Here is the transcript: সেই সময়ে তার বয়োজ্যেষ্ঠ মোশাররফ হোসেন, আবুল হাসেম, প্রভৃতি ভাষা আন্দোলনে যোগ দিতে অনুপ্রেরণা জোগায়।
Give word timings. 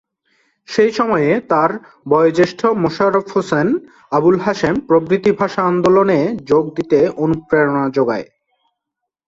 সেই 0.67 0.91
সময়ে 0.91 1.29
তার 1.51 1.71
বয়োজ্যেষ্ঠ 2.09 2.59
মোশাররফ 2.83 3.27
হোসেন, 3.35 3.67
আবুল 4.11 4.37
হাসেম, 4.39 4.75
প্রভৃতি 4.87 5.31
ভাষা 5.39 5.61
আন্দোলনে 5.63 6.19
যোগ 6.49 6.63
দিতে 6.77 6.99
অনুপ্রেরণা 7.23 7.85
জোগায়। 7.89 8.27